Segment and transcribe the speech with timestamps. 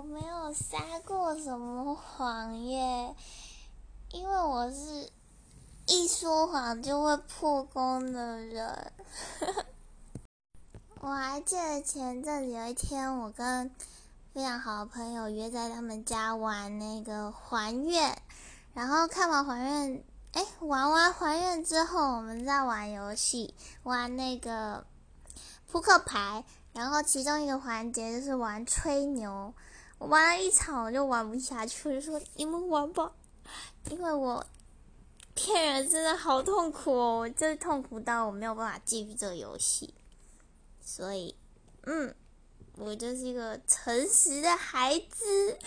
[0.00, 3.14] 我没有撒过什么谎耶，
[4.12, 5.10] 因为我是
[5.86, 8.92] 一说谎就会破功的人。
[11.02, 13.70] 我还记得前阵子有一天，我跟
[14.32, 18.16] 非常好的朋友约在他们家玩那个还愿，
[18.72, 24.86] 然后看完还愿，哎，玩完还愿之后，我们在玩游戏，玩那个
[25.70, 26.42] 扑克牌，
[26.72, 29.52] 然后其中一个环节就是玩吹牛。
[30.00, 33.12] 我玩了一场，我就玩不下去，我就说你们玩吧，
[33.90, 34.44] 因为我
[35.34, 39.92] 骗人真的好痛苦哦，我真的痛苦到我没有办法继续这个游戏。
[40.80, 41.36] 所以，
[41.82, 42.14] 嗯，
[42.76, 45.58] 我就是一个诚实的孩子。